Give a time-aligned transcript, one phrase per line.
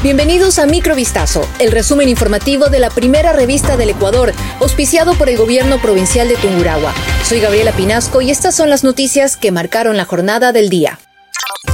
[0.00, 5.36] Bienvenidos a Microvistazo, el resumen informativo de la primera revista del Ecuador, auspiciado por el
[5.36, 6.94] gobierno provincial de Tungurahua.
[7.24, 11.00] Soy Gabriela Pinasco y estas son las noticias que marcaron la jornada del día.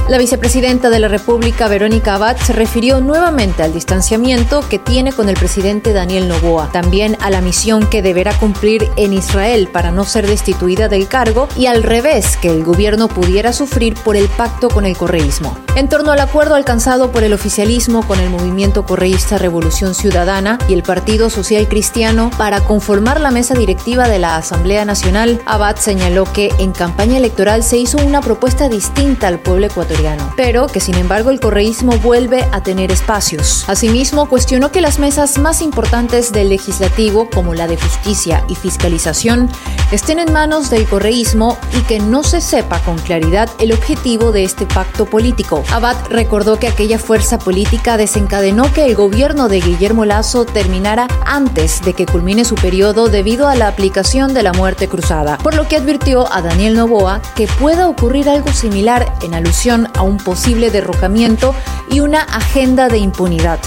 [0.09, 5.29] La vicepresidenta de la República, Verónica Abad, se refirió nuevamente al distanciamiento que tiene con
[5.29, 10.03] el presidente Daniel Noboa, también a la misión que deberá cumplir en Israel para no
[10.03, 14.69] ser destituida del cargo y al revés que el gobierno pudiera sufrir por el pacto
[14.69, 15.64] con el correísmo.
[15.75, 20.73] En torno al acuerdo alcanzado por el oficialismo con el movimiento correísta Revolución Ciudadana y
[20.73, 26.31] el Partido Social Cristiano para conformar la mesa directiva de la Asamblea Nacional, Abad señaló
[26.31, 30.95] que en campaña electoral se hizo una propuesta distinta al pueblo ecuatoriano pero que sin
[30.95, 33.65] embargo el correísmo vuelve a tener espacios.
[33.67, 39.49] Asimismo, cuestionó que las mesas más importantes del legislativo, como la de justicia y fiscalización,
[39.91, 44.43] estén en manos del correísmo y que no se sepa con claridad el objetivo de
[44.43, 45.64] este pacto político.
[45.71, 51.81] Abad recordó que aquella fuerza política desencadenó que el gobierno de Guillermo Lazo terminara antes
[51.81, 55.67] de que culmine su periodo debido a la aplicación de la muerte cruzada, por lo
[55.67, 60.71] que advirtió a Daniel Novoa que pueda ocurrir algo similar en alusión a un posible
[60.71, 61.53] derrocamiento
[61.89, 63.59] y una agenda de impunidad.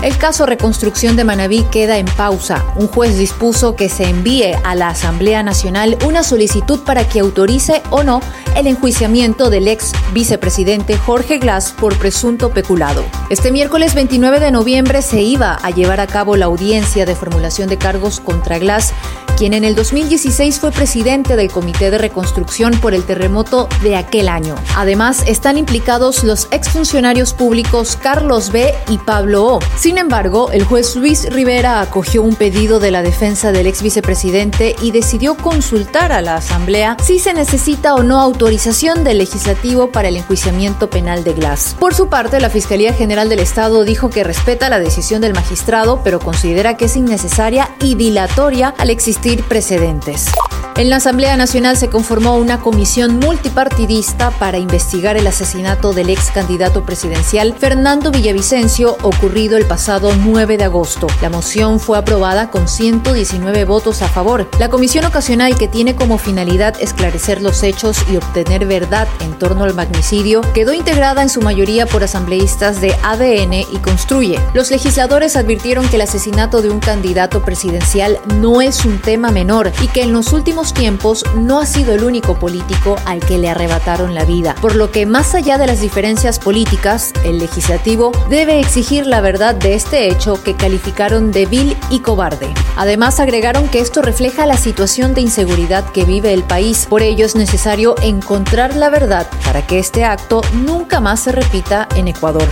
[0.00, 2.64] El caso reconstrucción de Manabí queda en pausa.
[2.76, 7.82] Un juez dispuso que se envíe a la Asamblea Nacional una solicitud para que autorice
[7.90, 8.20] o no
[8.54, 13.04] el enjuiciamiento del ex vicepresidente Jorge Glass por presunto peculado.
[13.28, 17.68] Este miércoles 29 de noviembre se iba a llevar a cabo la audiencia de formulación
[17.68, 18.94] de cargos contra Glass
[19.38, 24.28] quien en el 2016 fue presidente del Comité de Reconstrucción por el terremoto de aquel
[24.28, 24.56] año.
[24.74, 28.74] Además, están implicados los exfuncionarios públicos Carlos B.
[28.88, 29.58] y Pablo O.
[29.76, 34.74] Sin embargo, el juez Luis Rivera acogió un pedido de la defensa del ex vicepresidente
[34.82, 40.08] y decidió consultar a la Asamblea si se necesita o no autorización del legislativo para
[40.08, 41.76] el enjuiciamiento penal de Glass.
[41.78, 46.00] Por su parte, la Fiscalía General del Estado dijo que respeta la decisión del magistrado,
[46.02, 50.30] pero considera que es innecesaria y dilatoria al existir precedentes.
[50.78, 56.30] En la Asamblea Nacional se conformó una comisión multipartidista para investigar el asesinato del ex
[56.30, 61.08] candidato presidencial Fernando Villavicencio ocurrido el pasado 9 de agosto.
[61.20, 64.48] La moción fue aprobada con 119 votos a favor.
[64.60, 69.64] La comisión ocasional que tiene como finalidad esclarecer los hechos y obtener verdad en torno
[69.64, 74.38] al magnicidio quedó integrada en su mayoría por asambleístas de ADN y Construye.
[74.54, 79.72] Los legisladores advirtieron que el asesinato de un candidato presidencial no es un tema menor
[79.82, 83.48] y que en los últimos tiempos no ha sido el único político al que le
[83.48, 88.60] arrebataron la vida, por lo que más allá de las diferencias políticas, el legislativo debe
[88.60, 92.52] exigir la verdad de este hecho que calificaron de vil y cobarde.
[92.76, 97.26] Además, agregaron que esto refleja la situación de inseguridad que vive el país, por ello
[97.26, 102.48] es necesario encontrar la verdad para que este acto nunca más se repita en Ecuador.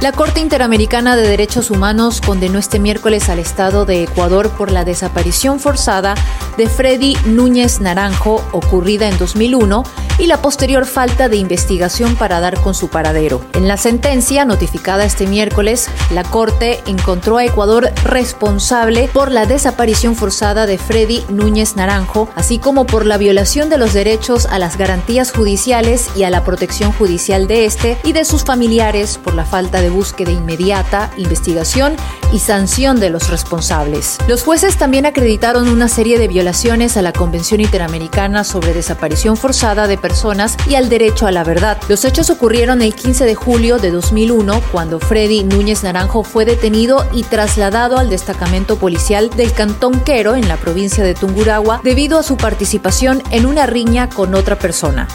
[0.00, 4.84] La Corte Interamericana de Derechos Humanos condenó este miércoles al Estado de Ecuador por la
[4.84, 6.14] desaparición forzada
[6.58, 9.84] de Freddy Núñez Naranjo, ocurrida en 2001,
[10.18, 13.42] y la posterior falta de investigación para dar con su paradero.
[13.52, 20.14] En la sentencia notificada este miércoles, la Corte encontró a Ecuador responsable por la desaparición
[20.14, 24.78] forzada de Freddy Núñez Naranjo, así como por la violación de los derechos a las
[24.78, 29.44] garantías judiciales y a la protección judicial de este y de sus familiares por la
[29.44, 31.96] falta de búsqueda inmediata, investigación
[32.32, 34.18] y sanción de los responsables.
[34.28, 39.86] Los jueces también acreditaron una serie de violaciones a la Convención Interamericana sobre Desaparición Forzada
[39.86, 41.78] de Personas y al derecho a la verdad.
[41.88, 47.06] Los hechos ocurrieron el 15 de julio de 2001, cuando Freddy Núñez Naranjo fue detenido
[47.12, 52.22] y trasladado al destacamento policial del Cantón Quero en la provincia de Tungurahua debido a
[52.22, 55.08] su participación en una riña con otra persona.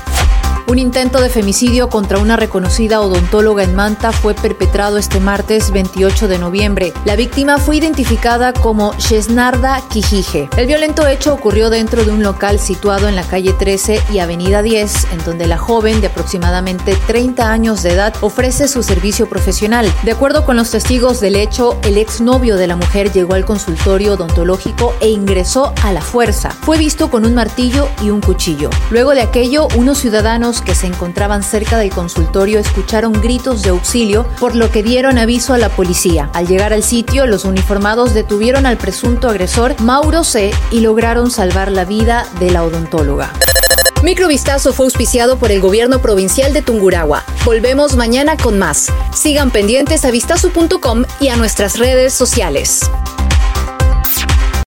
[0.67, 6.27] Un intento de femicidio contra una reconocida odontóloga en Manta fue perpetrado este martes 28
[6.27, 6.93] de noviembre.
[7.03, 10.49] La víctima fue identificada como Shesnarda Quijije.
[10.55, 14.61] El violento hecho ocurrió dentro de un local situado en la calle 13 y avenida
[14.61, 19.91] 10, en donde la joven de aproximadamente 30 años de edad ofrece su servicio profesional.
[20.03, 24.13] De acuerdo con los testigos del hecho, el exnovio de la mujer llegó al consultorio
[24.13, 26.51] odontológico e ingresó a la fuerza.
[26.51, 28.69] Fue visto con un martillo y un cuchillo.
[28.89, 34.25] Luego de aquello, unos ciudadanos que se encontraban cerca del consultorio escucharon gritos de auxilio,
[34.39, 36.29] por lo que dieron aviso a la policía.
[36.33, 41.71] Al llegar al sitio, los uniformados detuvieron al presunto agresor, Mauro C., y lograron salvar
[41.71, 43.31] la vida de la odontóloga.
[44.03, 47.23] Microvistazo fue auspiciado por el gobierno provincial de Tungurahua.
[47.45, 48.91] Volvemos mañana con más.
[49.13, 52.81] Sigan pendientes a vistazo.com y a nuestras redes sociales.